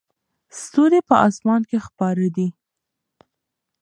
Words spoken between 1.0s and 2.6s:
په اسمان کې خپاره دي.